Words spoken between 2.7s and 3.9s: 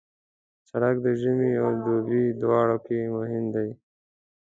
کې مهم دی.